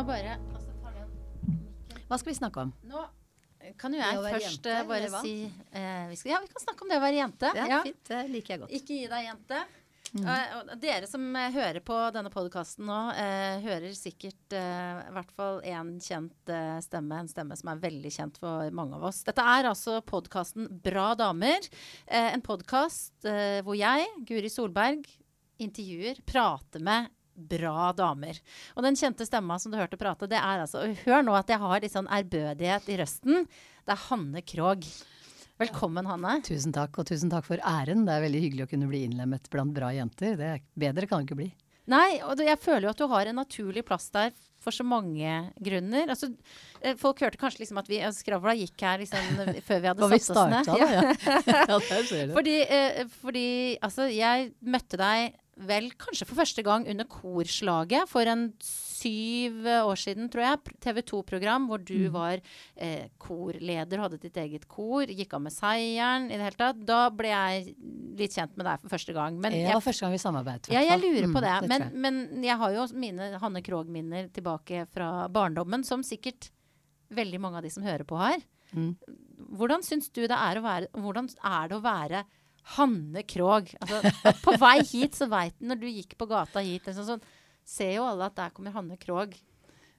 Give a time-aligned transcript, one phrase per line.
[0.00, 0.36] tar bare.
[2.08, 2.70] Hva skal vi snakke om?
[2.88, 3.02] Nå
[3.78, 6.84] kan jo jeg først jente, eh, bare si eh, vi skal, Ja, vi kan snakke
[6.84, 7.50] om det å være jente.
[7.58, 7.82] Ja.
[7.84, 8.00] fint.
[8.08, 8.72] Det liker jeg godt.
[8.78, 9.60] Ikke gi deg, jente.
[10.10, 10.24] Mm.
[10.26, 15.60] Uh, dere som uh, hører på denne podkasten nå, uh, hører sikkert i hvert fall
[15.62, 17.20] én kjent stemme.
[17.20, 19.20] En stemme som er veldig kjent for mange av oss.
[19.28, 21.68] Dette er altså podkasten Bra damer.
[22.08, 23.28] En podkast
[23.62, 25.06] hvor jeg, Guri Solberg,
[25.62, 28.40] intervjuer, prater med bra damer.
[28.76, 31.62] Og den kjente stemma som du hørte prate, det er altså Hør nå at jeg
[31.62, 33.48] har litt sånn ærbødighet i røsten.
[33.86, 34.90] Det er Hanne Krogh.
[35.60, 36.38] Velkommen, Hanne.
[36.46, 38.06] Tusen takk, og tusen takk for æren.
[38.06, 40.38] Det er veldig hyggelig å kunne bli innlemmet blant bra jenter.
[40.40, 41.50] Det er, bedre kan det ikke bli.
[41.90, 45.30] Nei, og jeg føler jo at du har en naturlig plass der for så mange
[45.64, 46.10] grunner.
[46.12, 46.30] Altså,
[46.80, 50.04] eh, folk hørte kanskje liksom at vi altså, Skravla gikk her liksom før vi hadde
[50.04, 50.68] Og vi satt oss ned.
[50.68, 51.60] starta, da.
[51.70, 51.78] Ja.
[51.80, 52.26] ja.
[52.36, 53.46] Fordi, eh, fordi
[53.80, 59.98] altså, jeg møtte deg vel kanskje for første gang under Korslaget for en syv år
[60.00, 60.74] siden, tror jeg.
[60.84, 62.12] TV 2-program hvor du Mm.
[62.12, 62.40] var
[62.76, 66.80] eh, korleder, hadde ditt eget kor, gikk av med seieren i det hele tatt.
[66.86, 67.74] Da ble jeg
[68.16, 69.38] litt kjent med deg for første gang.
[69.40, 70.68] Men det jeg var første gang vi samarbeidet.
[70.72, 71.68] ja, jeg lurer på Mm, det.
[71.68, 71.92] men, jeg.
[71.94, 76.50] men jeg har jo mine Hanne Krogh-minner tilbake fra barndommen, som sikkert
[77.10, 78.38] veldig mange av de som hører på har.
[78.74, 78.96] Mm.
[79.56, 82.24] Hvordan syns du det er å være Hvordan er det å være
[82.76, 83.74] Hanne Krogh?
[83.80, 87.24] Altså, på vei hit så veit du, når du gikk på gata hit, liksom sånn,
[87.66, 89.34] ser jo alle at der kommer Hanne Krogh.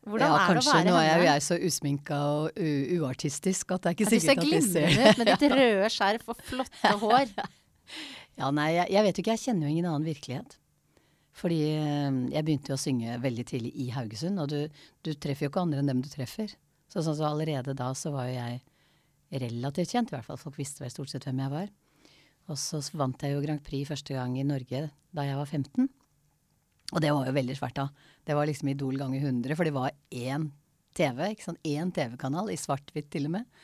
[0.01, 2.61] Hvordan ja, er det å kanskje være nå er jo jeg så usminka og
[2.97, 5.43] uartistisk at det er ikke du ser sikkert at de ser glimrende ut med ditt
[5.59, 7.35] røde skjerf og flotte hår.
[8.39, 9.33] Ja, nei, jeg, jeg vet jo ikke.
[9.35, 10.53] Jeg kjenner jo ingen annen virkelighet.
[11.37, 15.45] Fordi eh, jeg begynte jo å synge veldig tidlig i Haugesund, og du, du treffer
[15.45, 16.53] jo ikke andre enn dem du treffer.
[16.91, 20.39] Så, så, så allerede da så var jo jeg relativt kjent, i hvert fall.
[20.41, 21.69] Folk visste vel stort sett hvem jeg var.
[22.49, 25.89] Og så vant jeg jo Grand Prix første gang i Norge da jeg var 15.
[26.91, 27.87] Og det var jo veldig svært da.
[28.27, 30.49] Det var liksom Idol ganger 100, for det var én
[30.97, 31.61] TV, ikke sant.
[31.67, 33.61] Én TV-kanal i svart-hvitt til og med.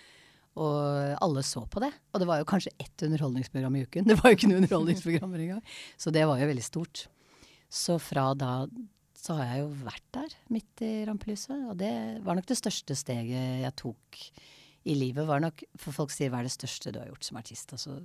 [0.58, 1.92] Og alle så på det.
[2.14, 4.08] Og det var jo kanskje ett underholdningsprogram i uken.
[4.10, 5.64] Det var jo ikke noen underholdningsprogrammer engang.
[6.00, 7.06] Så det var jo veldig stort.
[7.70, 8.64] Så fra da
[9.18, 11.68] så har jeg jo vært der, midt i rampelyset.
[11.70, 11.94] Og det
[12.26, 14.22] var nok det største steget jeg tok
[14.88, 15.28] i livet.
[15.28, 17.74] Var nok, for folk sier hva er det største du har gjort som artist?
[17.76, 17.98] Og så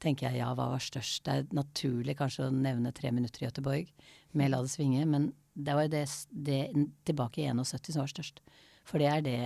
[0.00, 1.24] tenker jeg ja, hva var størst?
[1.26, 3.92] Det er naturlig kanskje å nevne tre minutter i Göteborg
[4.38, 6.62] med La det svinge, men det var det, det
[7.08, 8.42] tilbake i 71 som var størst.
[8.88, 9.40] For det er det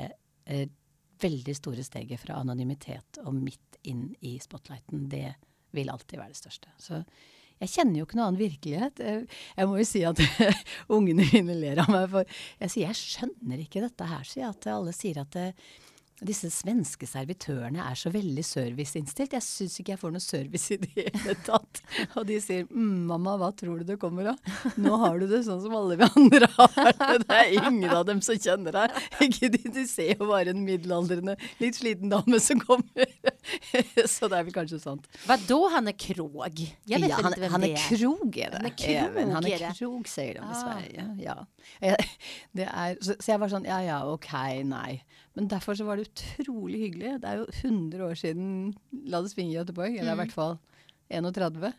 [0.47, 0.66] eh,
[1.25, 5.09] veldig store steget fra anonymitet og midt inn i spotlighten.
[5.10, 5.34] Det
[5.75, 6.75] vil alltid være det største.
[6.78, 7.00] Så
[7.62, 9.00] jeg kjenner jo ikke noe annen virkelighet.
[9.03, 9.26] Jeg,
[9.56, 10.20] jeg må jo si at
[10.97, 14.56] ungene mine ler av meg, for jeg sier jeg skjønner ikke dette her, sier jeg.
[14.56, 15.47] At alle sier at det,
[16.22, 19.34] disse svenske servitørene er så veldig serviceinnstilt.
[19.34, 21.80] Jeg syns ikke jeg får noe service i det hele tatt.
[22.14, 25.42] Og de sier mm, 'mamma, hva tror du det kommer av?' Nå har du det
[25.48, 27.19] sånn som alle vi andre har det.
[27.25, 29.00] Det er ingen av dem som kjenner deg.
[29.26, 33.10] Ikke de, de ser jo bare en middelaldrende, litt sliten dame som kommer.
[34.15, 35.06] Så det er vel kanskje sant.
[35.27, 36.37] Hva da, Hanne Krog?
[36.56, 37.84] Jeg vet ja, han, ikke hvem han det er er.
[37.99, 38.60] krog, er det.
[38.60, 40.62] Han er krog, Even, han er er krog, sier de i Ah.
[40.62, 41.06] Sverige.
[41.25, 41.37] Ja.
[42.56, 44.31] Det er, så, så jeg var sånn ja ja, ok,
[44.69, 45.03] nei.
[45.34, 47.15] Men derfor så var det utrolig hyggelig.
[47.22, 48.50] Det er jo 100 år siden
[49.10, 50.22] La det svinge i Göteborg, eller i Mm.
[50.25, 50.59] hvert fall
[51.11, 51.72] 31.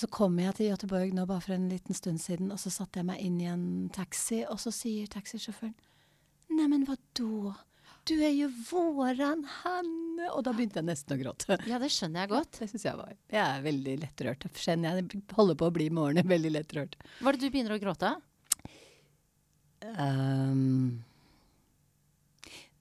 [0.00, 3.00] Så kom jeg til Göteborg nå bare for en liten stund siden, og så satte
[3.00, 5.74] jeg meg inn i en taxi, og så sier taxisjåføren
[6.50, 7.52] Neimen, hva da?
[8.08, 10.30] Du er jo våran Hanne!
[10.34, 11.58] Og da begynte jeg nesten å gråte.
[11.68, 12.58] Ja, det skjønner jeg godt.
[12.58, 13.12] Det syns jeg var.
[13.32, 14.48] Jeg er veldig lettrørt.
[14.56, 16.96] Kjenner jeg holder på å bli med årene veldig lettrørt.
[17.20, 18.12] Var det du begynner å gråte?
[19.80, 21.00] Um,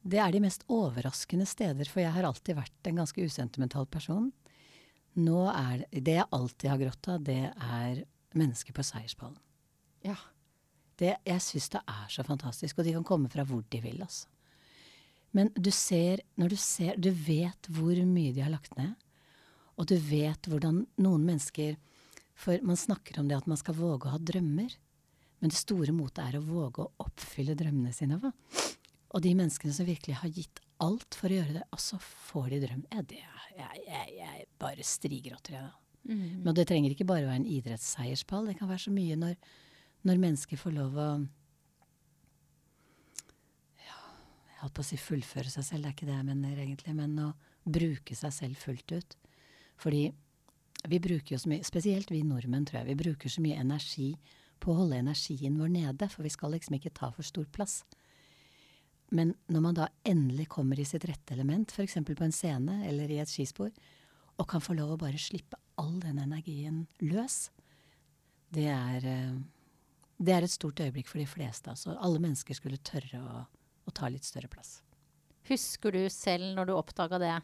[0.04, 4.32] det er de mest overraskende steder, for jeg har alltid vært en ganske usentimental person.
[5.20, 8.04] Nå er det, det jeg alltid har grått av, det er
[8.40, 9.40] mennesker på seierspallen.
[10.06, 10.18] Ja.
[11.00, 14.02] Det, jeg syns det er så fantastisk, og de kan komme fra hvor de vil,
[14.04, 14.28] altså.
[15.36, 18.96] Men du ser, når du ser Du vet hvor mye de har lagt ned,
[19.78, 21.78] og du vet hvordan noen mennesker
[22.34, 24.74] For man snakker om det at man skal våge å ha drømmer,
[25.40, 28.18] men det store motet er å våge å oppfylle drømmene sine.
[28.20, 28.32] Va?
[29.10, 32.54] Og de menneskene som virkelig har gitt alt for å gjøre det, og så får
[32.54, 32.86] de drøm.
[32.94, 33.20] Ja, det
[33.60, 35.74] jeg, jeg, jeg bare strigråter, jeg da.
[36.10, 36.44] Mm.
[36.46, 38.48] Men det trenger ikke bare å være en idrettsseierspall.
[38.50, 39.36] Det kan være så mye når,
[40.08, 41.10] når mennesker får lov å
[43.84, 44.00] ja,
[44.60, 46.94] Jeg holdt på å si fullføre seg selv, det er ikke det jeg mener egentlig,
[46.98, 47.30] men å
[47.64, 49.14] bruke seg selv fullt ut.
[49.80, 50.02] Fordi
[50.92, 54.10] vi bruker jo så mye, spesielt vi nordmenn, tror jeg, vi bruker så mye energi
[54.60, 57.86] på å holde energien vår nede, for vi skal liksom ikke ta for stor plass.
[59.16, 61.96] Men når man da endelig kommer i sitt rette element, f.eks.
[62.04, 63.72] på en scene eller i et skispor,
[64.40, 67.48] og kan få lov å bare slippe all den energien løs,
[68.52, 69.40] det er, eh,
[70.20, 71.72] det er et stort øyeblikk for de fleste.
[71.72, 71.96] Altså.
[71.96, 73.46] Alle mennesker skulle tørre å,
[73.90, 74.80] å ta litt større plass.
[75.50, 77.36] Husker du selv når du oppdaga det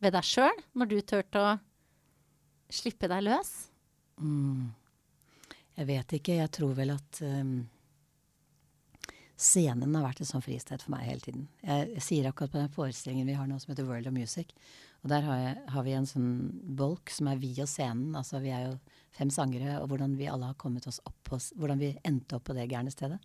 [0.00, 0.62] ved deg sjøl?
[0.72, 1.50] Når du turte å
[2.72, 3.50] slippe deg løs?
[4.20, 4.70] Mm.
[5.76, 6.38] Jeg vet ikke.
[6.40, 7.54] Jeg tror vel at um,
[9.40, 11.48] scenen har vært et sånn fristed for meg hele tiden.
[11.64, 14.52] Jeg, jeg sier akkurat på den forestillingen vi har nå som heter World of Music.
[15.00, 16.32] Og der har, jeg, har vi en sånn
[16.76, 18.12] bolk som er vi og scenen.
[18.18, 18.74] Altså vi er jo
[19.16, 22.48] fem sangere, og hvordan vi alle har kommet oss opp på Hvordan vi endte opp
[22.50, 23.20] på det gærne stedet.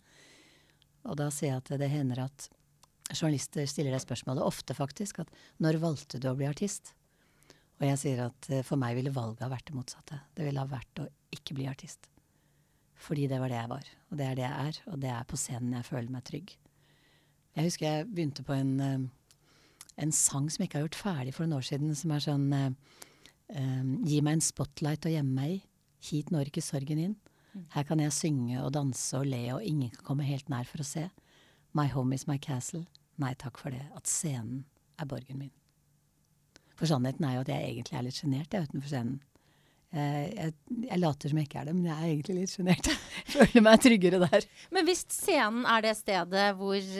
[1.06, 2.48] Og da sier jeg at det hender at
[3.14, 5.30] journalister stiller det spørsmålet, ofte faktisk, at
[5.62, 6.92] når valgte du å bli artist?
[7.76, 10.20] Og jeg sier at eh, for meg ville valget ha vært det motsatte.
[10.36, 12.08] Det ville ha vært å ikke bli artist.
[13.06, 15.28] Fordi det var det jeg var, og det er det jeg er, og det er
[15.28, 16.54] på scenen jeg føler meg trygg.
[17.56, 19.04] Jeg husker jeg begynte på en, eh,
[20.04, 22.48] en sang som jeg ikke har gjort ferdig for noen år siden, som er sånn
[22.56, 22.76] um,
[24.02, 25.60] Gi meg en spotlight å gjemme meg i.
[26.08, 27.14] Hit når ikke sorgen inn.
[27.74, 30.82] Her kan jeg synge og danse og le, og ingen kan komme helt nær for
[30.82, 31.08] å se.
[31.76, 32.86] My home is my castle.
[33.20, 33.84] Nei takk for det.
[33.96, 34.64] At scenen
[35.00, 35.54] er borgen min.
[36.76, 39.16] For sannheten er jo at jeg egentlig er litt sjenert utenfor scenen.
[39.96, 42.88] Jeg, jeg, jeg, later som jeg ikke er det, men jeg er egentlig litt sjenert.
[43.32, 44.46] Føler meg tryggere der.
[44.74, 46.90] Men hvis scenen er det stedet hvor,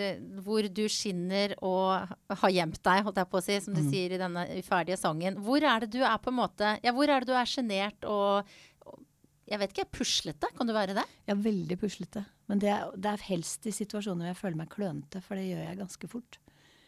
[0.47, 3.91] hvor, du skinner og har gjemt deg, holdt jeg på å si, som du mm.
[3.91, 7.11] sier i denne uferdige sangen, hvor er det du er på en måte Ja, hvor
[7.11, 8.57] er det du er sjenert og
[9.47, 10.49] jeg vet ikke, puslete?
[10.57, 11.05] Kan du være det?
[11.29, 12.25] Ja, veldig puslete.
[12.51, 15.47] Men det er, det er helst i situasjoner hvor jeg føler meg klønete, for det
[15.47, 16.39] gjør jeg ganske fort.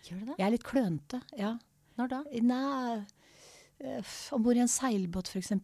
[0.08, 0.36] Gjør du det?
[0.40, 1.52] Jeg er litt klønete, ja.
[1.98, 2.18] Når da?
[2.46, 2.98] Nei,
[3.84, 5.54] uh, Om bord i en seilbåt, f.eks.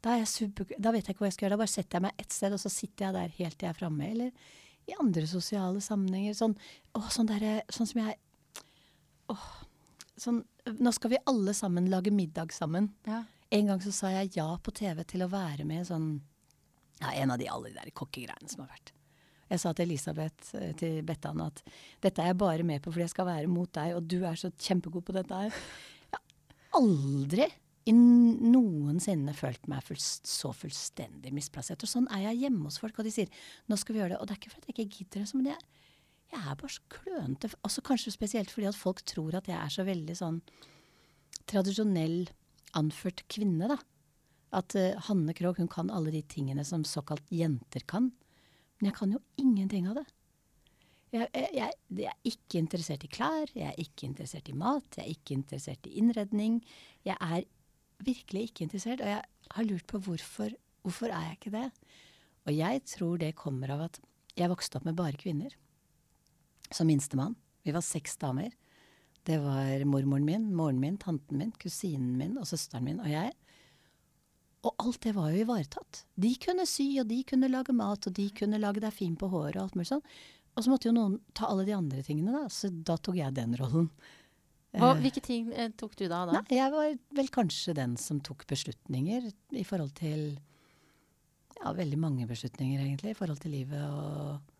[0.00, 1.56] Da, da vet jeg ikke hva jeg skal gjøre.
[1.56, 3.74] Da bare setter jeg meg ett sted, og så sitter jeg der helt til jeg
[3.74, 4.08] er framme.
[4.08, 4.30] Eller
[4.88, 6.36] i andre sosiale sammenhenger.
[6.36, 6.56] Sånn,
[6.96, 8.16] å, sånn, der, sånn som jeg
[9.32, 9.50] åh,
[10.20, 10.44] sånn,
[10.80, 12.90] Nå skal vi alle sammen lage middag sammen.
[13.08, 13.24] Ja.
[13.50, 16.10] En gang så sa jeg ja på TV til å være med sånn
[17.00, 18.92] ja, En av de alle de der kokkegreiene som har vært.
[19.50, 21.62] Jeg sa til Elisabeth, eh, til Bettan, at
[22.04, 24.38] dette er jeg bare med på fordi jeg skal være mot deg, og du er
[24.38, 25.56] så kjempegod på dette her.
[26.12, 27.48] Jeg har aldri
[27.90, 31.82] i noensinne følt meg fullst, så fullstendig misplassert.
[31.82, 33.28] Og sånn er jeg hjemme hos folk, og de sier
[33.66, 34.20] 'nå skal vi gjøre det'.
[34.20, 35.58] Og det er ikke fordi jeg ikke gidder det, men jeg,
[36.30, 37.54] jeg er bare så klønete.
[37.64, 40.42] Også kanskje spesielt fordi at folk tror at jeg er så veldig sånn
[41.46, 42.28] tradisjonell
[42.78, 43.78] anført kvinne, da.
[44.56, 48.10] At uh, Hanne Krogh hun kan alle de tingene som såkalt jenter kan.
[48.80, 50.06] Men jeg kan jo ingenting av det.
[51.10, 55.02] Jeg, jeg, jeg, er ikke interessert i klær, jeg er ikke interessert i mat, jeg
[55.02, 56.60] er ikke interessert i innredning.
[57.06, 57.48] Jeg er
[58.06, 60.54] virkelig ikke interessert, og jeg har lurt på hvorfor.
[60.80, 61.66] Hvorfor er jeg ikke det?
[62.48, 63.98] Og jeg tror det kommer av at
[64.38, 65.52] jeg vokste opp med bare kvinner.
[66.72, 67.34] Som minstemann.
[67.66, 68.54] Vi var seks damer.
[69.28, 73.34] Det var mormoren min, moren min, tanten min, kusinen min og søsteren min og jeg.
[74.64, 76.04] Og alt det var jo ivaretatt.
[76.20, 79.28] De kunne sy, og de kunne lage mat, og de kunne lage deg fin på
[79.32, 80.04] håret og alt mulig sånn.
[80.56, 82.50] Og så måtte jo noen ta alle de andre tingene, da.
[82.52, 83.88] Så da tok jeg den rollen.
[84.76, 86.24] Hva, eh, hvilke ting eh, tok du da?
[86.28, 86.36] da?
[86.36, 90.38] Nei, jeg var vel kanskje den som tok beslutninger i forhold til
[91.60, 94.54] Ja, veldig mange beslutninger, egentlig, i forhold til livet og,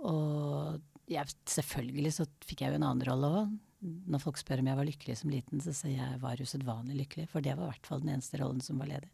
[0.00, 3.52] og jeg, selvfølgelig så fikk jeg jo en annen rolle òg
[3.84, 7.00] når folk spør om jeg var lykkelig som liten, så sier jeg jeg var usedvanlig
[7.02, 7.26] lykkelig.
[7.32, 9.10] For det var i hvert fall den eneste rollen som var ledig.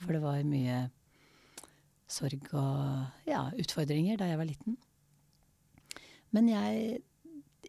[0.00, 0.80] For det var mye
[2.10, 4.78] sorg og ja, utfordringer da jeg var liten.
[6.34, 7.00] Men jeg,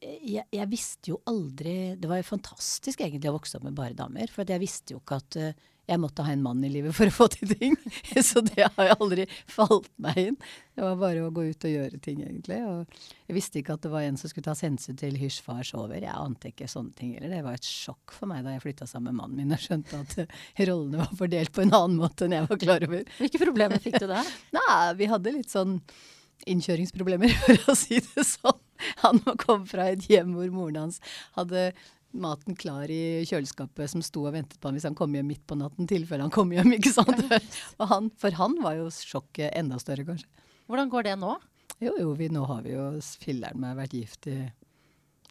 [0.01, 3.97] jeg, jeg, visste jo aldri Det var jo fantastisk egentlig å vokse opp med bare
[3.97, 4.31] damer.
[4.33, 7.09] For jeg visste jo ikke at uh, jeg måtte ha en mann i livet for
[7.09, 7.75] å få til ting.
[8.29, 10.37] Så det har jeg aldri falt meg inn.
[10.71, 12.61] Det var bare å gå ut og gjøre ting, egentlig.
[12.67, 15.63] Og jeg visste ikke at det var en som skulle tas hensyn til hysj, far,
[15.67, 15.99] sover.
[15.99, 17.35] Jeg ante ikke sånne ting heller.
[17.35, 19.99] Det var et sjokk for meg da jeg flytta sammen med mannen min og skjønte
[19.99, 23.05] at eh, rollene var fordelt på en annen måte enn jeg var klar over.
[23.19, 24.23] Hvilke problemer fikk du da?
[24.57, 25.79] Nei, vi hadde litt sånn
[26.49, 28.61] innkjøringsproblemer, for å si det sånn.
[29.03, 31.01] Han kom fra et hjem hvor moren hans
[31.35, 31.71] hadde
[32.11, 35.43] maten klar i kjøleskapet som sto og ventet på han hvis han kom hjem midt
[35.47, 37.21] på natten, tilfelle han kom hjem, ikke sant.
[37.79, 40.29] Han, for han var jo sjokket enda større, kanskje.
[40.71, 41.35] Hvordan går det nå?
[41.81, 42.85] Jo, jo, vi, nå har vi jo
[43.23, 44.37] filler'n meg vært gift i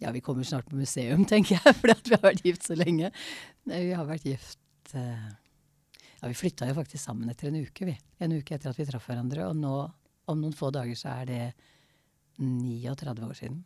[0.00, 2.76] Ja, vi kommer snart på museum, tenker jeg, fordi at vi har vært gift så
[2.78, 3.12] lenge.
[3.68, 5.28] Vi har vært gift eh,
[6.20, 7.96] Ja, vi flytta jo faktisk sammen etter en uke, vi.
[8.20, 9.46] En uke etter at vi traff hverandre.
[9.48, 9.74] Og nå,
[10.30, 11.42] om noen få dager, så er det
[12.40, 13.60] 39 år siden.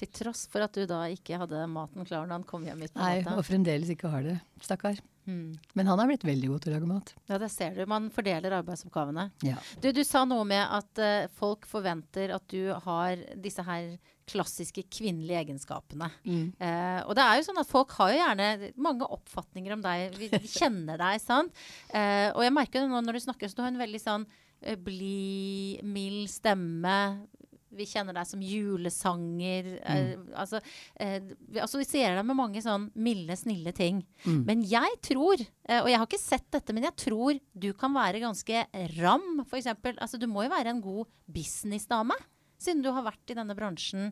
[0.00, 2.94] Til tross for at du da ikke hadde maten klar når han kom hjem midt
[2.94, 3.20] på natta.
[3.26, 4.38] Nei, og fremdeles ikke har det.
[4.64, 5.00] Stakkar.
[5.28, 5.58] Mm.
[5.72, 7.12] Men han har blitt veldig god til å lage mat.
[7.28, 7.82] Ja, det ser du.
[7.90, 9.28] Man fordeler arbeidsoppgavene.
[9.46, 9.60] Ja.
[9.82, 13.92] Du, du sa noe med at uh, folk forventer at du har disse her
[14.30, 16.10] klassiske kvinnelige egenskapene.
[16.24, 16.44] Mm.
[16.56, 20.16] Uh, og det er jo sånn at folk har jo gjerne mange oppfatninger om deg.
[20.18, 21.66] Vi, kjenner deg, sant.
[21.92, 24.30] Uh, og jeg merker det nå når du snakker, så du har en veldig sånn
[24.84, 26.96] blid, mild stemme.
[27.70, 29.68] Vi kjenner deg som julesanger.
[29.84, 30.60] eh, altså,
[30.98, 34.02] eh, vi assosierer deg med mange sånn milde, snille ting.
[34.24, 34.40] Mm.
[34.48, 37.94] Men jeg tror, eh, og jeg har ikke sett dette, men jeg tror du kan
[37.94, 38.64] være ganske
[38.98, 39.70] ram, f.eks.
[39.96, 42.16] Altså, du må jo være en god businessdame,
[42.60, 44.10] siden du har vært i denne bransjen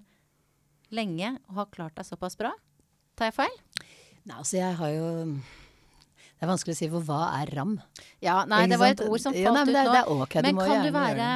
[0.94, 2.54] lenge og har klart deg såpass bra.
[3.18, 3.56] Tar jeg feil?
[4.28, 5.08] Nei, altså jeg har jo
[6.38, 7.74] Det er vanskelig å si for hva er ram?
[8.22, 9.94] Ja, nei, det var et ord som falt Ja, nei, men det ut nå.
[9.96, 11.28] det er ok, du men må kan du være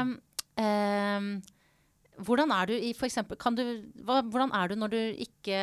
[0.63, 1.31] ehm,
[2.21, 3.63] Hvordan er du i for eksempel, du,
[4.05, 5.61] hva, Hvordan er du når du ikke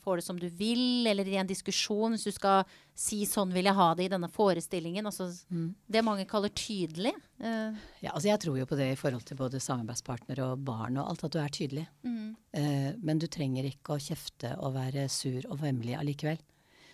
[0.00, 2.64] får det som du vil, eller i en diskusjon, hvis du skal
[2.96, 5.04] si 'sånn vil jeg ha det' i denne forestillingen?
[5.06, 5.74] Altså, Mm.
[5.90, 7.12] Det mange kaller tydelig.
[7.40, 7.76] Uh.
[8.00, 11.08] Ja, altså jeg tror jo på det i forhold til både samarbeidspartner og barn og
[11.08, 11.86] alt, at du er tydelig.
[12.02, 12.36] mm.
[12.56, 16.38] Uh, men du trenger ikke å kjefte og være sur og vemmelig allikevel.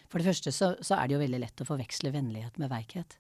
[0.09, 3.19] For det første så, så er det jo veldig lett å forveksle vennlighet med veikhet.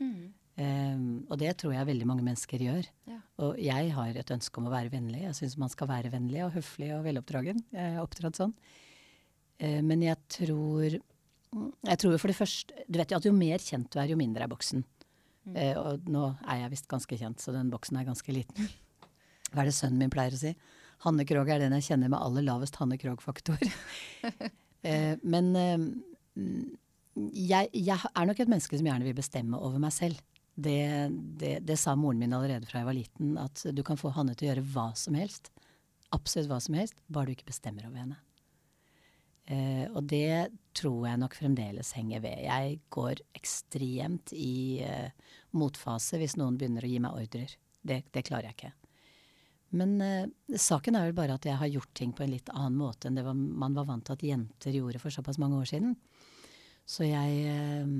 [0.00, 0.32] Mm.
[0.54, 2.86] Eh, og det tror jeg veldig mange mennesker gjør.
[3.10, 3.18] Ja.
[3.42, 5.24] Og jeg har et ønske om å være vennlig.
[5.24, 7.64] Jeg syns man skal være vennlig og høflig og veloppdragen.
[7.74, 8.54] Jeg er oppdratt sånn.
[9.62, 10.96] Uh, men jeg tror
[11.86, 14.18] Jeg tror for det første Du vet jo at jo mer kjent du er, jo
[14.18, 14.82] mindre er boksen.
[15.54, 18.70] Eh, og nå er jeg visst ganske kjent, så den boksen er ganske liten.
[19.52, 20.54] Hva er det sønnen min pleier å si?
[21.04, 23.60] Hanne Krogh er den jeg kjenner med aller lavest Hanne Krogh-faktor.
[24.24, 25.90] uh, men mm,
[27.14, 30.22] jeg, jeg er nok et menneske som gjerne vil bestemme over meg selv.
[30.54, 34.12] Det, det, det sa moren min allerede fra jeg var liten, at du kan få
[34.14, 35.50] Hanne til å gjøre hva som helst.
[36.14, 38.20] Absolutt hva som helst, bare du ikke bestemmer over henne.
[39.50, 42.46] Eh, og det tror jeg nok fremdeles henger ved.
[42.46, 45.10] Jeg går ekstremt i eh,
[45.58, 47.58] motfase hvis noen begynner å gi meg ordrer.
[47.84, 48.72] Det, det klarer jeg ikke.
[49.74, 52.78] Men eh, saken er vel bare at jeg har gjort ting på en litt annen
[52.78, 55.68] måte enn det var, man var vant til at jenter gjorde for såpass mange år
[55.74, 55.96] siden.
[56.86, 57.94] Så jeg eh,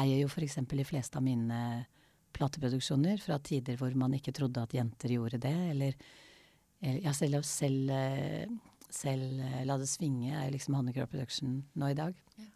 [0.00, 0.58] eier jo f.eks.
[0.68, 1.60] de fleste av mine
[2.32, 5.96] plateproduksjoner fra tider hvor man ikke trodde at jenter gjorde det, eller
[6.80, 8.48] eh, ja, selv, selv, eh,
[8.88, 12.16] selv eh, La det svinge er liksom Hanne Krogh Production nå i dag.
[12.40, 12.48] Ja.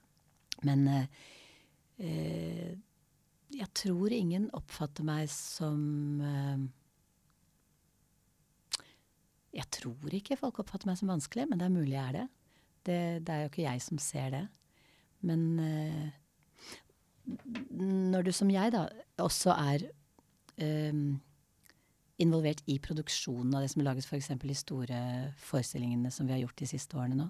[0.65, 2.73] Men eh,
[3.57, 6.67] jeg tror ingen oppfatter meg som eh,
[9.57, 12.27] Jeg tror ikke folk oppfatter meg som vanskelig, men det er mulig jeg er det.
[12.87, 14.43] Det, det er jo ikke jeg som ser det.
[15.25, 16.11] Men eh,
[17.27, 18.87] når du som jeg da
[19.23, 19.87] også er
[20.63, 21.17] um,
[22.23, 24.31] involvert i produksjonen av det som lages f.eks.
[24.41, 25.01] de store
[25.43, 27.29] forestillingene som vi har gjort de siste årene nå,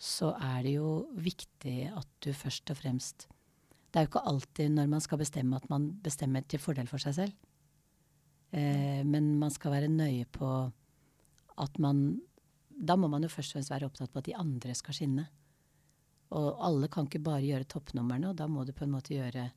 [0.00, 0.90] så er det jo
[1.20, 3.26] viktig at du først og fremst
[3.90, 7.02] Det er jo ikke alltid når man skal bestemme at man bestemmer til fordel for
[7.02, 7.32] seg selv.
[8.54, 10.48] Eh, men man skal være nøye på
[11.60, 12.20] at man
[12.70, 15.26] Da må man jo først og fremst være opptatt på at de andre skal skinne.
[16.36, 19.48] Og alle kan ikke bare gjøre toppnumrene, og da må du på en måte gjøre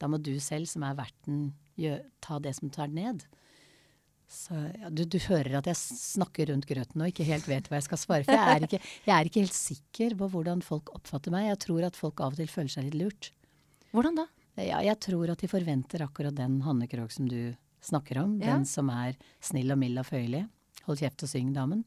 [0.00, 3.24] Da må du selv, som er verten, gjør, ta det som tar ned.
[4.28, 7.78] Så ja, du, du hører at jeg snakker rundt grøten og ikke helt vet hva
[7.78, 8.26] jeg skal svare.
[8.26, 11.46] For jeg er, ikke, jeg er ikke helt sikker på hvordan folk oppfatter meg.
[11.52, 13.30] Jeg tror at folk av og til føler seg litt lurt.
[13.94, 14.26] Hvordan da?
[14.58, 17.54] Ja, jeg tror at de forventer akkurat den Hanne Krogh som du
[17.84, 18.36] snakker om.
[18.40, 18.56] Ja.
[18.56, 20.42] Den som er snill og mild og føyelig.
[20.88, 21.84] Hold kjeft og syng, damen.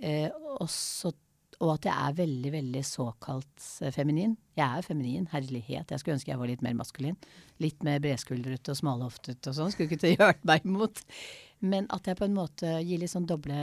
[0.00, 1.12] Eh, og, så,
[1.60, 4.32] og at jeg er veldig, veldig såkalt eh, feminin.
[4.56, 5.92] Jeg er feminin, herlighet.
[5.92, 7.18] Jeg skulle ønske jeg var litt mer maskulin.
[7.60, 9.74] Litt mer bredskuldrete og smalhoftet og sånn.
[9.74, 11.02] Skulle ikke til gjøre meg imot.
[11.60, 13.60] Men at jeg på en måte gir litt sånn doble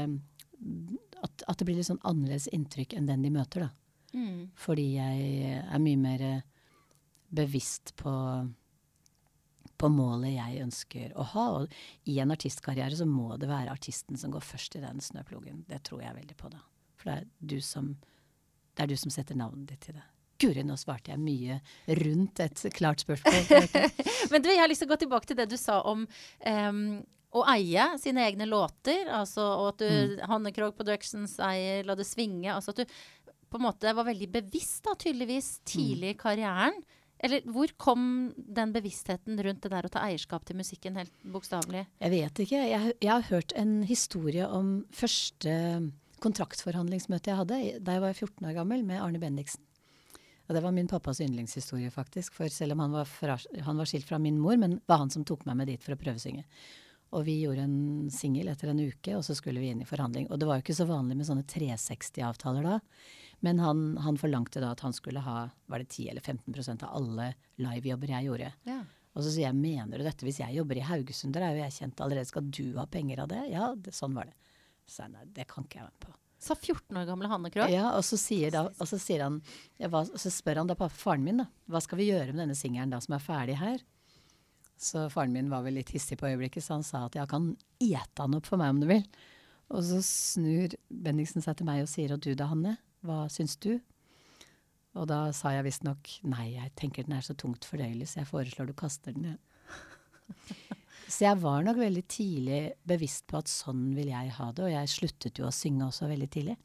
[1.24, 3.74] at, at det blir litt sånn annerledes inntrykk enn den de møter, da.
[4.14, 4.46] Mm.
[4.58, 6.46] Fordi jeg er mye mer eh,
[7.34, 8.14] bevisst på,
[9.78, 11.50] på målet jeg ønsker å ha.
[11.58, 15.66] Og i en artistkarriere så må det være artisten som går først i den snøplogen.
[15.66, 16.62] Det tror jeg veldig på, da.
[16.98, 17.96] For det er du som,
[18.78, 20.06] er du som setter navnet ditt til det.
[20.38, 21.60] Guri, nå svarte jeg mye
[22.04, 23.86] rundt et klart spørsmål.
[24.32, 26.84] Men du, jeg har lyst til å gå tilbake til det du sa om um,
[27.34, 29.10] å eie sine egne låter.
[29.10, 32.52] Altså, og at du, Hanne Krogh Productions eier La det svinge.
[32.54, 32.94] Altså at du
[33.48, 36.82] på en måte var veldig bevisst, da, tydeligvis, tidlig i karrieren.
[37.24, 38.02] Eller hvor kom
[38.36, 41.88] den bevisstheten rundt det der å ta eierskap til musikken, helt bokstavelig?
[42.04, 42.60] Jeg vet ikke.
[42.70, 45.56] Jeg, jeg har hørt en historie om første
[46.24, 49.64] kontraktforhandlingsmøte jeg hadde da jeg var 14 år gammel, med Arne Bendiksen.
[50.48, 52.38] Og det var min pappas yndlingshistorie, faktisk.
[52.38, 55.12] For selv om han var, fra, han var skilt fra min mor, men var han
[55.12, 56.46] som tok meg med dit for å prøvesynge.
[57.16, 60.30] Og vi gjorde en singel etter en uke, og så skulle vi inn i forhandling.
[60.32, 62.80] Og det var jo ikke så vanlig med sånne 360-avtaler da.
[63.46, 66.96] Men han, han forlangte da at han skulle ha var det 10 eller 15% av
[67.00, 68.52] alle livejobber jeg gjorde.
[68.68, 68.82] Ja.
[69.18, 70.26] Og så sier jeg, mener du dette?
[70.26, 73.24] Hvis jeg jobber i Haugesund, der er jo jeg kjent allerede, skal du ha penger
[73.24, 73.44] av det?
[73.52, 74.47] Ja, det, sånn var det.
[74.88, 76.16] Så jeg nei, det kan ikke jeg være med på.
[76.48, 77.72] Sa 14 år gamle Hanne Krogh.
[77.74, 78.18] Ja, og så,
[78.54, 79.40] da, og så, han,
[79.82, 82.58] ja, hva, så spør han da faren min, da, hva skal vi gjøre med denne
[82.58, 83.82] singelen da som er ferdig her?
[84.78, 87.50] Så faren min var vel litt hissig på øyeblikket, så han sa at jeg kan
[87.82, 89.02] ete han opp for meg om du vil.
[89.74, 93.58] Og så snur Bendiksen seg til meg og sier og du da, Hanne, hva syns
[93.64, 93.74] du?
[94.98, 98.30] Og da sa jeg visstnok nei, jeg tenker den er så tungt fordøyelig, så jeg
[98.30, 99.34] foreslår du kaster den.
[99.34, 99.38] Ja.
[101.08, 104.74] Så jeg var nok veldig tidlig bevisst på at sånn vil jeg ha det, og
[104.74, 106.58] jeg sluttet jo å synge også veldig tidlig.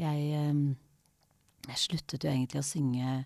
[0.00, 3.20] Jeg, eh, jeg sluttet jo egentlig å synge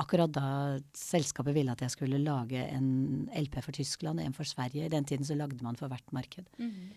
[0.00, 0.48] akkurat da
[0.96, 4.86] selskapet ville at jeg skulle lage en LP for Tyskland, en for Sverige.
[4.86, 6.48] I den tiden så lagde man for hvert marked.
[6.58, 6.90] Mm -hmm.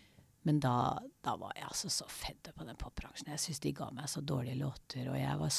[0.43, 3.29] Men da, da, var jeg altså så fedd på den popbransjen.
[3.31, 5.09] Jeg syntes de ga meg så dårlige låter.
[5.09, 5.53] Og jeg var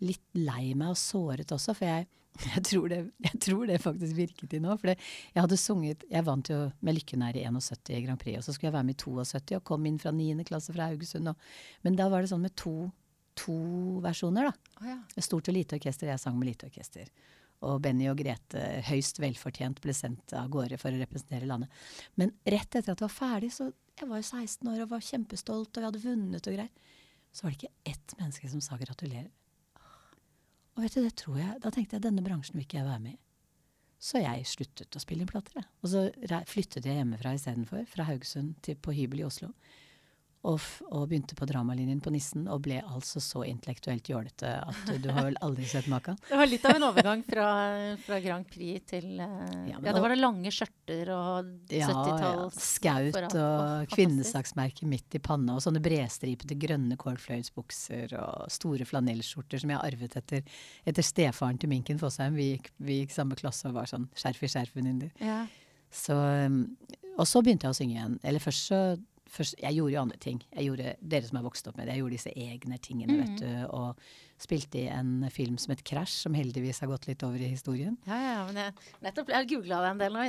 [0.00, 2.08] litt lei meg og såret også, for jeg,
[2.54, 4.76] jeg, tror, det, jeg tror, det, faktisk virket i nå.
[4.78, 8.38] For jeg hadde sunget Jeg vant jo med Lykken her i 71 i Grand Prix,
[8.38, 10.30] og så skulle jeg være med i 72 og kom inn fra 9.
[10.48, 11.32] klasse fra Haugesund.
[11.32, 11.50] Og,
[11.86, 12.76] men da var det sånn med to
[13.38, 13.56] to
[14.04, 14.72] versjoner, da.
[14.80, 15.22] Oh, ja.
[15.22, 16.10] Stort og lite orkester.
[16.10, 17.08] Jeg sang med lite orkester.
[17.66, 21.72] Og Benny og Grete, høyst velfortjent, ble sendt av gårde for å representere landet.
[22.20, 25.00] Men rett etter at det var ferdig, så Jeg var jo 16 år og var
[25.02, 26.92] kjempestolt, og vi hadde vunnet og greier.
[27.34, 29.26] Så var det ikke ett menneske som sa gratulerer.
[30.78, 33.16] Og du, det tror jeg Da tenkte jeg denne bransjen vil ikke jeg være med
[33.16, 33.20] i.
[33.98, 35.64] Så jeg sluttet å spille inn plater.
[35.82, 36.04] Og så
[36.46, 39.50] flyttet jeg hjemmefra istedenfor, fra Haugesund til på hybel i Oslo.
[40.46, 40.60] Og,
[40.92, 45.26] og, begynte på dramalinjen på Nissen og ble altså så intellektuelt jålete at du har
[45.26, 46.14] vel aldri sett maken.
[46.28, 47.46] Det var litt av en overgang fra,
[48.04, 49.26] fra Grand Prix til uh,
[49.66, 55.18] ja, ja, det var det lange skjørter og 70-talls ja, Skaut og, og kvinnesaksmerke midt
[55.18, 61.06] i panna og sånne bredstripete grønne kålfløyelsbukser og store flanellskjorter som jeg arvet etter, etter
[61.06, 62.38] stefaren til Minken Fossheim.
[62.38, 65.10] Vi gikk, vi gikk samme klasse og var sånn skjerf i skjerf-venninner.
[65.18, 65.42] Ja.
[65.90, 66.62] Så, um,
[67.18, 68.18] og så begynte jeg å synge igjen.
[68.22, 68.82] Eller først så
[69.28, 70.40] først, Jeg gjorde jo andre ting.
[70.54, 73.20] Jeg gjorde, dere som er vokst opp med det, jeg gjorde disse egne tingene, mm.
[73.20, 73.52] vet du.
[73.76, 74.08] Og
[74.38, 77.96] spilte i en film som het Crash, som heldigvis har gått litt over i historien.
[78.06, 80.26] Ja, ja, men jeg nettopp jeg har googla det en del nå,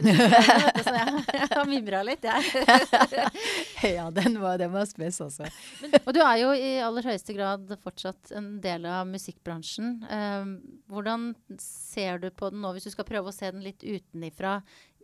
[0.87, 3.27] så jeg, jeg har mimra litt, jeg.
[3.99, 5.49] ja, den var, den var spes også.
[5.83, 9.99] Men, og du er jo i aller høyeste grad fortsatt en del av musikkbransjen.
[10.09, 10.55] Um,
[10.89, 14.57] hvordan ser du på den nå, hvis du skal prøve å se den litt utenifra?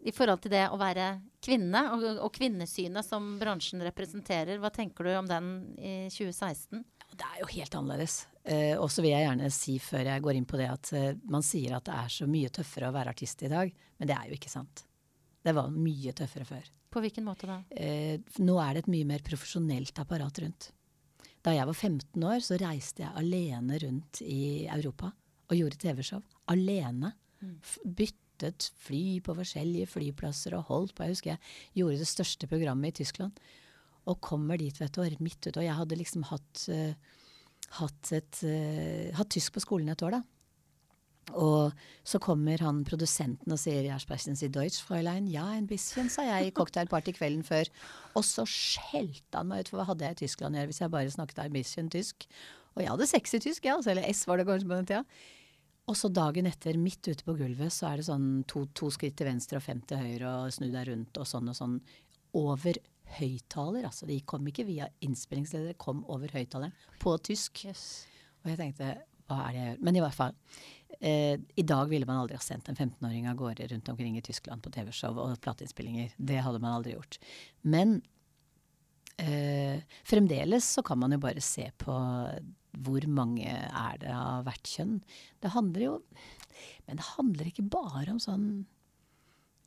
[0.06, 1.08] I forhold til det å være
[1.44, 4.60] kvinne, og, og, kvinnesynet som bransjen representerer.
[4.62, 6.84] Hva tenker du om den i 2016?
[7.16, 8.20] Det er jo helt annerledes.
[8.44, 11.12] Eh, og så vil jeg gjerne si før jeg går inn på det, at eh,
[11.32, 14.18] man sier at det er så mye tøffere å være artist i dag, men det
[14.18, 14.84] er jo ikke sant.
[15.46, 16.70] Det var mye tøffere før.
[16.94, 17.60] På hvilken måte da?
[17.74, 20.70] Eh, nå er det et mye mer profesjonelt apparat rundt.
[21.46, 25.12] Da jeg var 15 år, så reiste jeg alene rundt i Europa
[25.46, 26.22] og gjorde TV-show.
[26.54, 27.12] Alene.
[27.42, 27.58] Mm.
[27.98, 31.04] Bytt byttet fly på forskjellige flyplasser og holdt på.
[31.04, 33.32] Jeg husker jeg gjorde det største programmet i Tyskland.
[34.06, 35.58] Og kommer dit, vet du, midt ute.
[35.60, 36.94] Og jeg hadde liksom hatt, uh,
[37.80, 40.22] hatt, et, uh, hatt tysk på skolen et år, da.
[41.34, 41.74] Og
[42.06, 46.22] så kommer han produsenten og sier 'Jeg sprechen Sie Deutsch, Fräulein?' 'Ja, en bisschen', sa
[46.22, 47.66] jeg i cocktailparty kvelden før.
[48.16, 50.82] Og så skjelte han meg ut, for hva hadde jeg i Tyskland å gjøre hvis
[50.82, 52.28] jeg bare snakket ein bisschen tysk?
[52.76, 55.04] Og jeg hadde sexy tysk, ja, altså, eller S var det kanskje på den tida.
[55.86, 59.18] Og så dagen etter, midt ute på gulvet, så er det sånn to, to skritt
[59.20, 61.80] til venstre og fem til høyre og snu deg rundt og sånn og sånn.
[62.36, 62.80] Over
[63.16, 63.86] høyttaler.
[63.88, 67.66] Altså de kom ikke via innspillingsleder, de kom over høyttaleren på tysk.
[67.70, 67.86] Yes.
[68.44, 68.96] Og jeg tenkte
[69.26, 69.86] hva er det jeg gjør?
[69.88, 70.36] Men i hvert fall.
[71.00, 74.26] Eh, I dag ville man aldri ha sendt en 15-åring av gårde rundt omkring i
[74.26, 76.14] Tyskland på TV-show og plateinnspillinger.
[76.18, 77.18] Det hadde man aldri gjort.
[77.66, 77.98] Men
[79.18, 81.98] eh, fremdeles så kan man jo bare se på
[82.84, 85.00] hvor mange er det av hvert kjønn?
[85.44, 85.94] Det handler jo
[86.88, 88.48] Men det handler ikke bare om sånn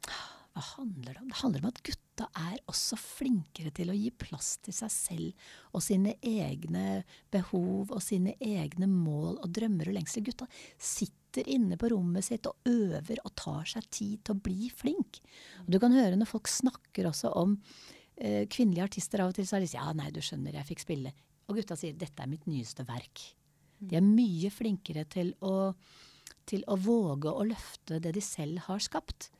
[0.08, 1.28] Hva handler det om?
[1.30, 5.50] Det handler om at gutta er også flinkere til å gi plass til seg selv
[5.76, 10.26] og sine egne behov og sine egne mål og drømmer og lengsler.
[10.26, 14.72] Gutta sitter inne på rommet sitt og øver og tar seg tid til å bli
[14.74, 15.20] flink.
[15.62, 17.54] Og du kan høre når folk snakker også om
[18.16, 20.86] eh, kvinnelige artister av og til, så de sier Ja, nei, du skjønner, jeg fikk
[20.88, 21.14] spille.
[21.48, 23.32] Og gutta sier 'dette er mitt nyeste verk'.
[23.78, 25.72] De er mye flinkere til å,
[26.48, 29.30] til å våge å løfte det de selv har skapt.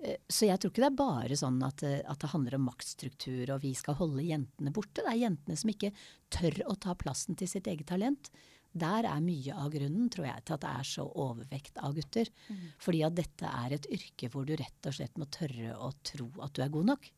[0.00, 2.68] Eh, så jeg tror ikke det er bare sånn at, eh, at, det handler om
[2.70, 5.02] maktstruktur og vi skal holde jentene borte.
[5.02, 5.92] Det er jentene som ikke
[6.32, 8.30] tør å ta plassen til sitt eget talent.
[8.70, 12.30] Der er mye av grunnen, tror jeg, til at det er så overvekt av gutter.
[12.46, 12.66] Mm.
[12.78, 16.30] Fordi at dette er et yrke hvor du rett og slett må tørre å tro
[16.46, 17.10] at du er god nok.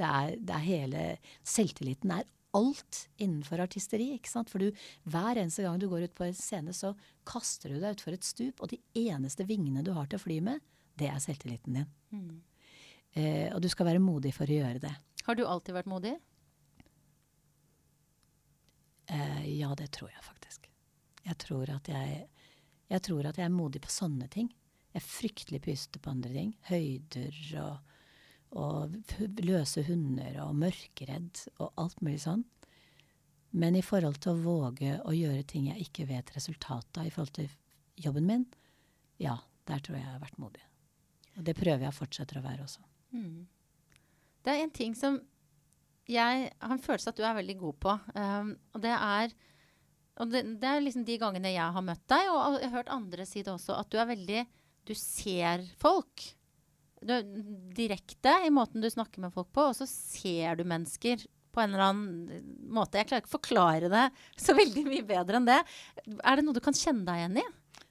[0.00, 1.02] Det er, det er hele
[1.44, 2.24] Selvtilliten er
[2.56, 4.10] alt innenfor artisteri.
[4.16, 4.50] ikke sant?
[4.50, 4.70] For du,
[5.10, 6.94] hver eneste gang du går ut på en scene, så
[7.28, 10.40] kaster du deg utfor et stup, og de eneste vingene du har til å fly
[10.44, 10.64] med,
[11.00, 11.92] det er selvtilliten din.
[12.10, 12.40] Mm.
[13.12, 14.92] Eh, og du skal være modig for å gjøre det.
[15.26, 16.14] Har du alltid vært modig?
[19.10, 20.68] Eh, ja, det tror jeg faktisk.
[21.26, 22.24] Jeg tror, at jeg,
[22.90, 24.50] jeg tror at jeg er modig på sånne ting.
[24.90, 26.52] Jeg er fryktelig pysete på andre ting.
[26.70, 27.89] Høyder og,
[28.58, 28.96] og
[29.44, 32.42] løse hunder og mørkredd og alt mulig sånn.
[33.50, 37.12] Men i forhold til å våge å gjøre ting jeg ikke vet resultatet av i
[37.14, 37.50] forhold til
[38.00, 38.44] jobben min,
[39.22, 39.36] ja,
[39.68, 40.62] der tror jeg jeg har vært modig.
[41.36, 42.82] Og det prøver jeg fortsetter å være også.
[43.14, 43.46] Mm.
[44.40, 45.18] Det er en ting som
[46.10, 47.96] jeg har en følelse at du er veldig god på.
[48.16, 49.34] Um, og det er
[50.20, 52.92] og det, det, er liksom de gangene jeg har møtt deg, og jeg har hørt
[52.92, 54.42] andre si det også, at du er veldig
[54.88, 56.24] Du ser folk.
[57.00, 57.14] Du
[57.76, 61.72] direkte i måten du snakker med folk på, og så ser du mennesker på en
[61.72, 63.00] eller annen måte.
[63.00, 64.04] Jeg klarer ikke å forklare det
[64.44, 65.60] så veldig mye bedre enn det.
[66.20, 67.46] Er det noe du kan kjenne deg igjen i?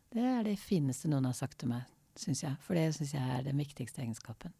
[0.09, 1.85] Det er det fineste noen har sagt til meg,
[2.17, 2.55] syns jeg.
[2.65, 4.53] For det syns jeg er den viktigste egenskapen.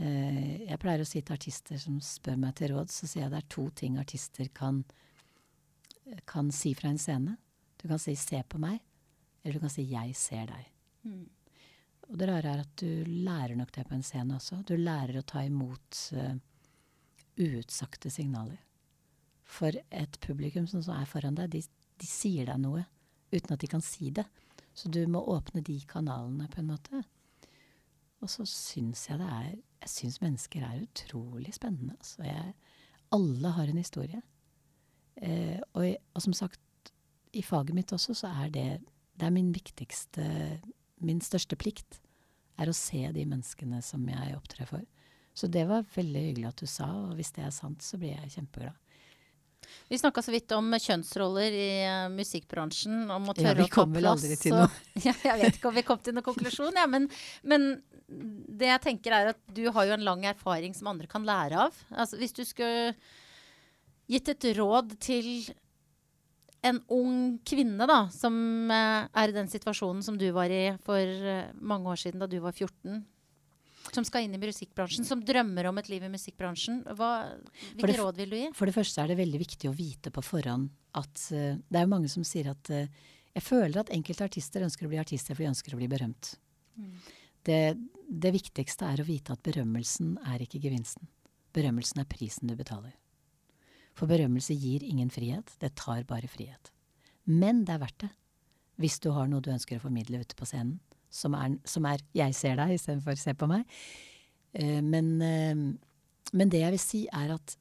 [0.00, 3.34] Uh, jeg pleier å si til artister som spør meg til råd, så sier jeg
[3.34, 4.80] det er to ting artister kan,
[6.28, 7.36] kan si fra en scene.
[7.82, 8.80] Du kan si 'se på meg',
[9.42, 10.68] eller du kan si 'jeg ser deg'.
[11.04, 11.28] Mm.
[12.10, 14.62] Og det rare er at du lærer nok det på en scene også.
[14.68, 16.34] Du lærer å ta imot uh,
[18.08, 18.58] signaler.
[19.42, 21.62] For et publikum som er foran deg, de,
[22.00, 22.84] de, sier deg noe
[23.32, 24.24] uten at de kan si det.
[24.74, 27.02] Så du må åpne de kanalene, på en måte.
[28.22, 29.50] Og så syns jeg det er
[29.82, 31.96] Jeg syns mennesker er utrolig spennende.
[31.98, 32.52] Altså jeg,
[33.12, 34.20] alle har en historie.
[35.16, 36.92] Eh, og, og, som sagt,
[37.34, 38.68] i faget mitt også, så er det
[39.18, 40.22] Det er min viktigste
[41.02, 42.00] Min største plikt
[42.60, 44.84] er å se de menneskene som jeg opptrer for.
[45.34, 48.14] Så det var veldig hyggelig at du sa, og hvis det er sant, så blir
[48.14, 48.76] jeg kjempeglad.
[49.88, 53.06] Vi snakka så vidt om kjønnsroller i uh, musikkbransjen.
[53.12, 54.68] Om å tørre ja, vi kommer aldri til noe.
[55.06, 57.08] ja, jeg vet ikke om vi kom til noen konklusjon, ja, men,
[57.48, 57.68] men,
[58.08, 61.68] det jeg tenker er at du har jo en lang erfaring som andre kan lære
[61.68, 61.82] av.
[61.94, 62.94] Altså, hvis du skulle
[64.10, 65.30] gitt et råd til
[66.62, 68.34] en ung kvinne da, som
[68.70, 72.28] uh, er i den situasjonen som du var i for uh, mange år siden da
[72.30, 73.02] du var 14
[73.90, 76.82] som skal inn i musikkbransjen, som drømmer om et liv i musikkbransjen.
[76.96, 77.10] Hva,
[77.74, 78.50] hvilke råd vil du gi?
[78.56, 81.86] For det første er det veldig viktig å vite på forhånd at uh, Det er
[81.86, 82.86] jo mange som sier at uh,
[83.32, 86.34] Jeg føler at enkelte artister ønsker å bli artister fordi de ønsker å bli berømt.
[86.78, 86.96] Mm.
[87.42, 87.60] Det,
[88.06, 91.08] det, viktigste er å vite at berømmelsen er ikke gevinsten.
[91.56, 92.94] Berømmelsen er prisen du betaler.
[93.96, 96.72] For berømmelse gir ingen frihet, det tar bare frihet.
[97.24, 98.12] Men det er verdt det.
[98.80, 100.80] Hvis du har noe du ønsker å formidle ute på scenen
[101.12, 103.66] som er, som er 'jeg ser deg' istedenfor 'se på meg'.
[104.58, 105.78] Uh, men, uh,
[106.32, 107.56] men, det jeg vil si, er at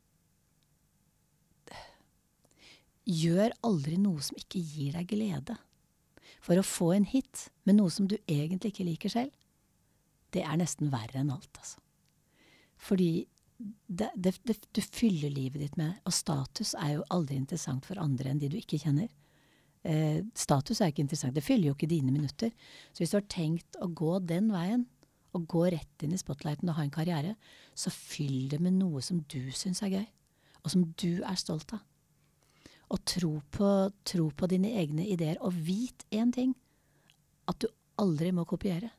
[3.06, 5.58] Gjør aldri noe som ikke gir deg glede.
[6.39, 9.32] For å få en hit med noe som du egentlig ikke liker selv,
[10.32, 11.80] det er nesten verre enn alt, altså.
[12.78, 13.28] Fordi
[13.88, 18.00] det, det, det, du fyller livet ditt med Og status er jo aldri interessant for
[18.02, 19.10] andre enn de du ikke kjenner.
[19.84, 21.36] Eh, status er ikke interessant.
[21.36, 22.52] Det fyller jo ikke dine minutter.
[22.91, 24.88] Så hvis du har tenkt å gå den veien,
[25.32, 27.36] og gå rett inn i spotlighten og ha en karriere,
[27.71, 30.08] så fyll det med noe som du syns er gøy,
[30.62, 31.86] og som du er stolt av.
[32.91, 33.67] Og tro på,
[34.04, 35.38] tro på dine egne ideer.
[35.39, 36.52] Og vit én ting.
[37.47, 37.69] At du
[38.04, 38.89] aldri må kopiere.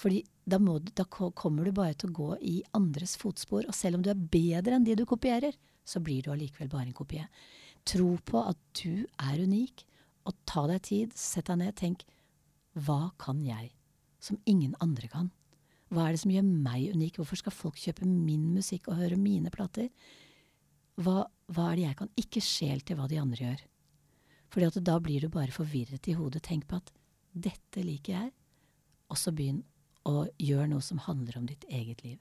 [0.00, 3.66] Fordi da, må, da, kommer du bare til å gå i andres fotspor.
[3.66, 5.56] Og selv om du er bedre enn de du kopierer,
[5.86, 7.26] så blir du allikevel bare en kopie.
[7.86, 9.84] Tro på at du er unik,
[10.26, 12.06] og ta deg tid, sett deg ned, tenk
[12.86, 13.70] hva kan jeg
[14.22, 15.30] som ingen andre kan?
[15.94, 17.20] Hva er det som gjør meg unik?
[17.20, 19.88] Hvorfor skal folk kjøpe min musikk og høre mine plater?
[20.98, 22.10] Hva, hva er det jeg kan?
[22.18, 23.62] Ikke skjel til hva de andre gjør.
[24.50, 26.42] Fordi at da blir du bare forvirret i hodet.
[26.46, 26.90] Tenk på at
[27.32, 28.34] dette liker jeg,
[29.12, 29.62] og så begynn
[30.06, 32.18] å gjør noe som handler om ditt eget liv.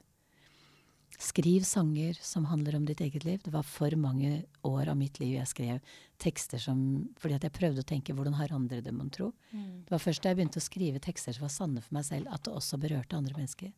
[1.22, 3.40] Skriv sanger som handler om ditt eget liv.
[3.44, 6.80] Det var for mange år av mitt liv jeg skrev tekster som
[7.22, 9.32] Fordi at jeg prøvde å tenke hvordan har andre det, mon tro.
[9.52, 9.86] Mm.
[9.86, 12.28] Det var først da jeg begynte å skrive tekster som var sanne for meg selv,
[12.28, 13.72] at det også berørte andre mennesker.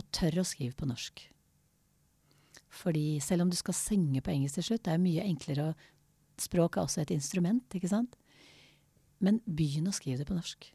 [0.00, 1.26] Og tør å skrive på norsk.
[2.80, 5.78] Fordi selv om du skal synge på engelsk til slutt, det er mye enklere å
[6.40, 8.14] Språk er også et instrument, ikke sant?
[9.20, 10.70] Men begynn å skrive det på norsk.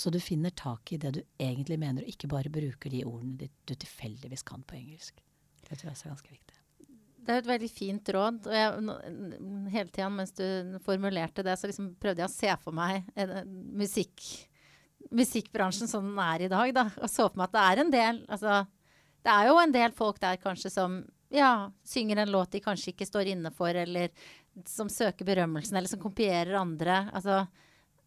[0.00, 3.50] Så du finner tak i det du egentlig mener, og ikke bare bruker de ordene
[3.68, 5.18] du tilfeldigvis kan på engelsk.
[5.66, 6.56] Det tror jeg er ganske viktig.
[7.20, 8.38] Det er et veldig fint råd.
[8.48, 8.94] og jeg,
[9.74, 13.52] Hele tida mens du formulerte det, så liksom prøvde jeg å se for meg en
[13.76, 14.24] musikk,
[15.12, 16.72] musikkbransjen som den er i dag.
[16.80, 18.58] Da, og så for meg at det er en del altså,
[19.20, 22.94] Det er jo en del folk der kanskje som ja, synger en låt de kanskje
[22.94, 24.08] ikke står inne for, eller
[24.66, 27.04] som søker berømmelsen, eller som kopierer andre.
[27.12, 27.44] altså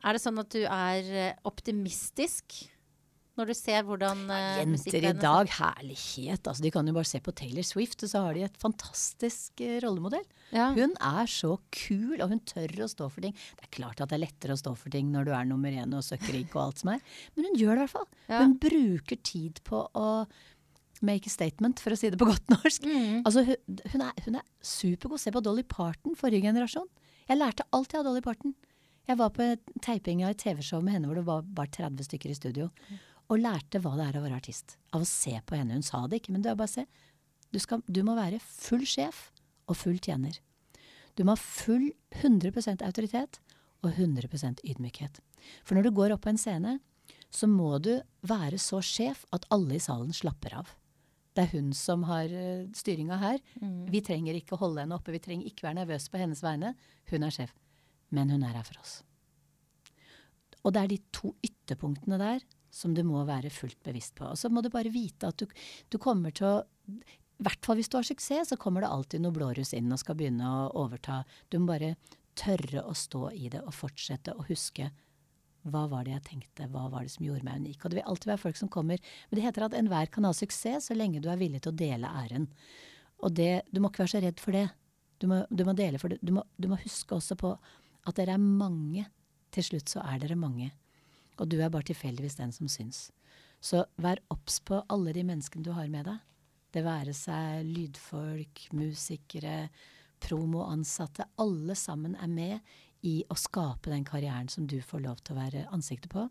[0.03, 2.61] er det sånn at du er eh, optimistisk
[3.39, 6.45] Når du ser hvordan uh, Jenter i dag, herlighet.
[6.45, 9.63] Altså, de kan jo bare se på Taylor Swift, og så har de et fantastisk
[9.65, 10.25] uh, rollemodell.
[10.53, 10.67] Ja.
[10.75, 13.33] Hun er så kul, og hun tør å stå for ting.
[13.57, 15.73] Det er klart at det er lettere å stå for ting når du er nummer
[15.73, 17.01] én og søkkrik og alt som er,
[17.33, 18.09] men hun gjør det i hvert fall.
[18.27, 18.43] Ja.
[18.43, 20.09] Hun bruker tid på å
[21.03, 22.85] make a statement, for å si det på godt norsk.
[22.85, 23.23] Mm.
[23.23, 25.21] Altså, hun, hun, er, hun er supergod.
[25.21, 26.87] Se på Dolly Parton, forrige generasjon.
[27.27, 28.53] Jeg lærte alltid av Dolly Parton.
[29.03, 29.45] Jeg var på
[29.83, 32.69] teiping av et TV-show med henne hvor det var bare 30 stykker i studio.
[33.31, 34.77] Og lærte hva det er å være artist.
[34.95, 35.75] Av å se på henne.
[35.75, 36.85] Hun sa det ikke, men det er bare å se.
[37.51, 39.27] Du, skal, du må være full sjef
[39.67, 40.39] og full tjener.
[41.17, 43.39] Du må ha full 100% autoritet
[43.83, 45.19] og 100% ydmykhet.
[45.67, 46.77] For når du går opp på en scene,
[47.33, 50.71] så må du være så sjef at alle i salen slapper av.
[51.33, 53.39] Det er hun som har uh, styringa her.
[53.89, 56.75] Vi trenger ikke holde henne oppe, vi trenger ikke være nervøse på hennes vegne.
[57.09, 57.55] Hun er sjef.
[58.13, 58.99] Men hun er her for oss.
[60.63, 64.25] Og det er de to ytterpunktene der som du må være fullt bevisst på.
[64.31, 65.45] Og så må du bare vite at du,
[65.93, 66.55] du kommer til å
[66.93, 69.99] I hvert fall hvis du har suksess, så kommer det alltid noe blåruss inn og
[70.01, 71.23] skal begynne å overta.
[71.49, 71.95] Du må bare
[72.39, 74.89] tørre å stå i det og fortsette å huske
[75.63, 77.83] hva var det jeg tenkte, hva var det som gjorde meg unik?
[77.83, 80.33] Og det vil alltid være folk som kommer Men det heter at enhver kan ha
[80.35, 82.49] suksess så lenge du er villig til å dele æren.
[83.23, 84.65] Og det, du må ikke være så redd for det.
[85.23, 86.19] Du må, du må dele for det.
[86.19, 87.53] Du må, du må huske også på
[88.07, 89.05] at dere er mange.
[89.53, 90.71] Til slutt så er dere mange.
[91.39, 93.07] Og du er bare tilfeldigvis den som syns.
[93.63, 96.21] Så vær obs på alle de menneskene du har med deg.
[96.73, 99.67] Det være seg lydfolk, musikere,
[100.23, 101.27] promoansatte.
[101.41, 102.73] Alle sammen er med
[103.05, 106.25] i å skape den karrieren som du får lov til å være ansiktet på.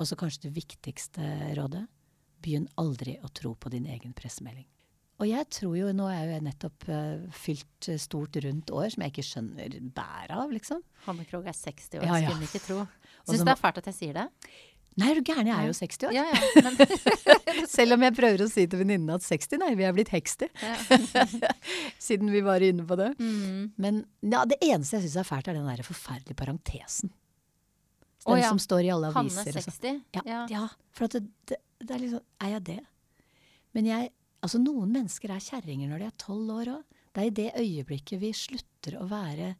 [0.00, 1.86] Og så kanskje det viktigste rådet
[2.40, 4.68] begynn aldri å tro på din egen pressemelding.
[5.20, 8.88] Og jeg tror jo, nå er jo jeg nettopp uh, fylt uh, stort rundt år
[8.94, 10.80] som jeg ikke skjønner bæret av, liksom.
[11.04, 12.32] Hanne Krogh er 60 år, Ja, ja.
[12.32, 12.84] skulle ikke tro.
[13.28, 14.26] Syns du det er fælt at jeg sier det?
[14.98, 16.14] Nei, er du gæren, jeg er jo 60 år.
[16.16, 16.62] Ja, ja.
[16.66, 20.10] Men, Selv om jeg prøver å si til venninnene at 60, nei, vi er blitt
[20.12, 20.50] hekster.
[22.08, 23.12] Siden vi var inne på det.
[23.20, 23.76] mm.
[23.80, 27.12] Men ja, det eneste jeg syns er fælt, er den der forferdelige parentesen.
[28.26, 29.52] Den oh, som står i alle aviser.
[29.56, 30.00] og sånn.
[30.12, 30.48] 60?
[30.52, 30.64] Ja,
[30.96, 32.80] for at det, det, det er liksom Er jeg det?
[33.76, 36.98] Men jeg Altså, noen mennesker er kjerringer når de er tolv år òg.
[37.10, 39.54] Det er i det øyeblikket vi slutter å være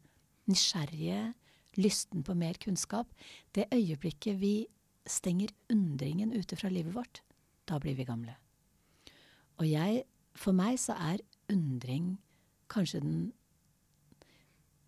[0.49, 1.33] nysgjerrige,
[1.79, 3.11] lysten på mer kunnskap,
[3.55, 4.55] det øyeblikket vi
[5.07, 7.21] stenger undringen ute fra livet vårt,
[7.67, 8.35] da blir vi gamle.
[9.59, 11.19] Og jeg For meg så er
[11.51, 12.13] undring
[12.71, 13.33] kanskje den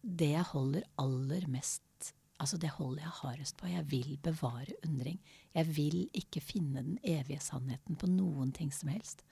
[0.01, 3.67] Det jeg holder aller mest Altså det holder jeg hardest på.
[3.67, 5.19] Jeg vil bevare undring.
[5.53, 9.23] Jeg vil ikke finne den evige sannheten på noen ting som helst.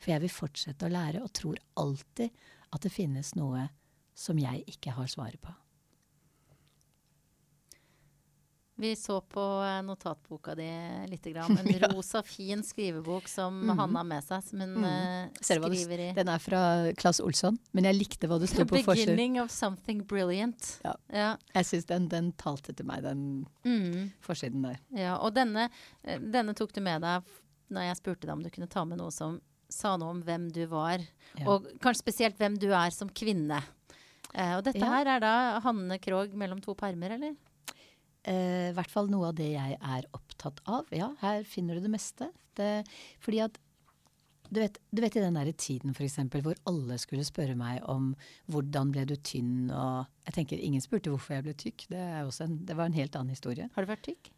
[0.00, 2.30] For jeg vil fortsette å lære, og tror alltid
[2.72, 3.68] at det finnes noe
[4.16, 5.52] som jeg ikke har svaret på.
[8.80, 10.64] Vi så på eh, notatboka di
[11.10, 11.24] litt.
[11.28, 11.52] grann.
[11.60, 11.88] En Ja.
[11.92, 13.76] rosa, fin skrivebok som Mhm.
[13.76, 14.84] Hanne har med seg, som hun mm.
[14.84, 16.62] eh, skriver i Den er fra
[16.96, 19.12] Claes Olsson, men jeg likte hva det sto på forsiden.
[19.16, 20.80] beginning of something brilliant.
[20.84, 20.94] Ja.
[21.12, 21.36] Ja.
[21.54, 24.12] Jeg syns den, den talte til meg, den Mm.
[24.24, 24.80] forsiden der.
[24.96, 25.18] ja.
[25.18, 25.68] Og denne,
[26.04, 27.22] eh, denne tok du med deg
[27.70, 29.40] når jeg spurte deg om du kunne ta med noe som
[29.72, 30.98] sa noe om hvem du var,
[31.38, 31.46] Ja.
[31.48, 33.62] og kanskje spesielt hvem du er som kvinne.
[34.34, 34.86] Eh, og dette Ja.
[34.98, 37.34] her er da Hanne Krogh mellom to permer, eller?
[38.24, 40.86] Eh, I hvert fall noe av det jeg er opptatt av.
[40.92, 42.30] Ja, her finner du det meste.
[42.54, 42.86] Det,
[43.20, 43.56] fordi at
[44.52, 47.82] du vet, du vet i den der tiden for eksempel, hvor alle skulle spørre meg
[47.88, 48.16] om
[48.50, 51.86] hvordan ble du tynn, og jeg tenker ingen spurte hvorfor jeg ble tykk.
[51.88, 53.70] Det, en, det var en helt annen historie.
[53.76, 54.30] Har du vært tykk?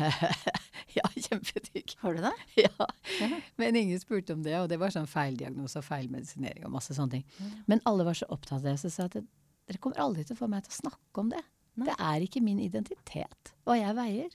[0.96, 1.94] ja, kjempetykk.
[2.02, 2.32] Har du det?
[2.64, 2.86] Ja.
[3.60, 7.18] Men ingen spurte om det, og det var sånn feildiagnose og feilmedisinering og masse sånne
[7.20, 7.52] ting.
[7.70, 10.36] Men alle var så opptatt av det, så jeg sa at dere kommer aldri til
[10.36, 11.42] å få meg til å snakke om det.
[11.80, 11.88] Nei.
[11.88, 14.32] Det er ikke min identitet, hva jeg veier.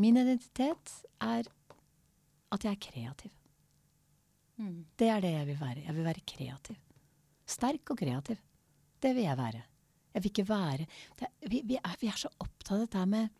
[0.00, 1.48] Min identitet er
[2.52, 3.32] at jeg er kreativ.
[4.60, 4.82] Mm.
[5.00, 5.84] Det er det jeg vil være.
[5.86, 6.80] Jeg vil være kreativ.
[7.48, 8.40] Sterk og kreativ.
[9.02, 9.62] Det vil jeg være.
[10.12, 13.30] Jeg vil ikke være er- vi, vi, er, vi er så opptatt av dette med,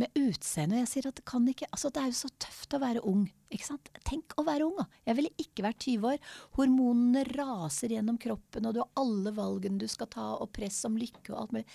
[0.00, 0.80] med utseende.
[0.82, 3.24] Jeg sier at det kan ikke Altså, det er jo så tøft å være ung.
[3.52, 3.90] Ikke sant?
[4.06, 4.86] Tenk å være ung, da.
[5.08, 6.34] Jeg ville ikke vært 20 år.
[6.58, 10.98] Hormonene raser gjennom kroppen, og du har alle valgene du skal ta, og press om
[11.00, 11.66] lykke og alt mulig.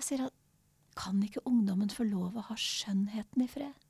[0.00, 0.34] Jeg sier at
[0.96, 3.86] kan ikke ungdommen få lov å ha skjønnheten i fred?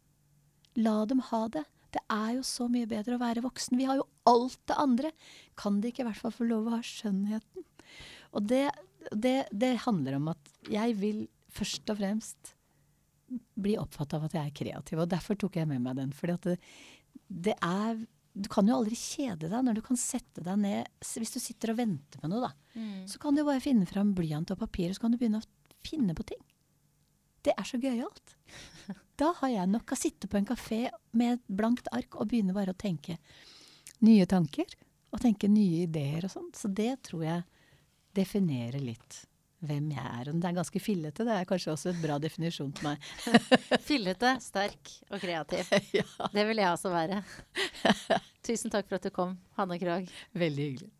[0.83, 1.63] La dem ha det.
[1.95, 3.79] Det er jo så mye bedre å være voksen.
[3.79, 5.13] Vi har jo alt det andre.
[5.57, 7.65] Kan de ikke i hvert fall få lov å ha skjønnheten?
[8.37, 8.67] Og det,
[9.15, 11.25] det, det handler om at jeg vil
[11.57, 12.56] først og fremst
[13.59, 15.01] bli oppfatta av at jeg er kreativ.
[15.03, 16.13] Og derfor tok jeg med meg den.
[16.15, 16.59] fordi at det,
[17.29, 18.05] det er
[18.37, 21.71] Du kan jo aldri kjede deg når du kan sette deg ned Hvis du sitter
[21.73, 23.07] og venter på noe, da, Mm.
[23.09, 25.47] så kan du bare finne fram blyant og papir, og så kan du begynne å
[25.83, 26.43] finne på ting.
[27.43, 28.35] Det er så gøyalt.
[29.17, 32.53] da har jeg nok å sitte på en kafé med et blankt ark og begynne
[32.53, 33.17] bare å tenke
[34.05, 34.67] nye tanker.
[35.15, 36.51] Og tenke nye ideer og sånn.
[36.53, 37.45] Så det tror jeg
[38.13, 39.23] definerer litt
[39.65, 40.31] hvem jeg er.
[40.31, 41.25] Og det er ganske fillete.
[41.27, 43.09] Det er kanskje også et bra definisjon til meg.
[43.89, 45.73] Fillete, sterk og kreativ.
[45.99, 46.07] ja.
[46.33, 47.23] Det vil jeg også være.
[48.47, 50.13] Tusen takk for at du kom, Hanne Krogh.
[50.37, 50.93] Veldig hyggelig.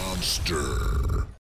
[0.00, 1.29] Monster.